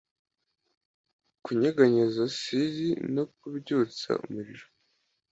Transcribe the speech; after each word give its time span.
kunyeganyeza 1.43 2.23
sili 2.39 2.89
no 3.15 3.23
kubyutsa 3.37 4.09
umuriro 4.25 4.65